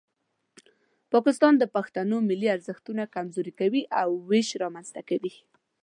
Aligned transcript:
پاکستان 1.13 1.53
د 1.57 1.63
پښتنو 1.75 2.17
ملي 2.29 2.47
ارزښتونه 2.55 3.03
کمزوري 3.15 3.53
کوي 3.59 3.81
او 4.01 4.09
ویش 4.29 4.49
رامنځته 4.63 5.01
کوي. 5.09 5.33